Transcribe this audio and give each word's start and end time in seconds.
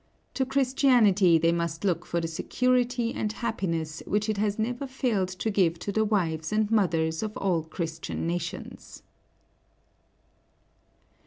To 0.33 0.47
Christianity 0.47 1.37
they 1.37 1.51
must 1.51 1.83
look 1.83 2.07
for 2.07 2.19
the 2.19 2.27
security 2.27 3.13
and 3.13 3.31
happiness 3.31 4.01
which 4.07 4.29
it 4.29 4.37
has 4.37 4.57
never 4.57 4.87
failed 4.87 5.27
to 5.29 5.51
give 5.51 5.77
to 5.77 5.91
the 5.91 6.03
wives 6.03 6.51
and 6.51 6.71
mothers 6.71 7.21
of 7.21 7.37
all 7.37 7.61
Christian 7.61 8.25
nations. 8.25 9.03